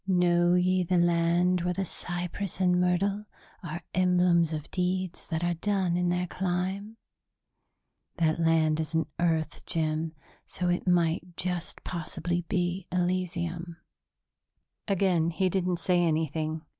'Know 0.07 0.55
ye 0.55 0.81
the 0.81 0.97
land 0.97 1.61
where 1.61 1.75
the 1.75 1.85
cypress 1.85 2.59
and 2.59 2.81
myrtle 2.81 3.25
are 3.61 3.83
emblems 3.93 4.51
of 4.51 4.71
deeds 4.71 5.27
that 5.27 5.43
are 5.43 5.53
done 5.53 5.95
in 5.95 6.09
their 6.09 6.25
clime...?' 6.25 6.97
That 8.17 8.39
land 8.39 8.79
isn't 8.79 9.09
Earth, 9.19 9.63
Jim, 9.67 10.15
so 10.47 10.69
it 10.69 10.87
might 10.87 11.37
just 11.37 11.83
possibly 11.83 12.41
be 12.49 12.87
Elysium." 12.91 13.77
Again 14.87 15.29
he 15.29 15.49
didn't 15.49 15.77
say 15.77 16.01
anything. 16.03 16.63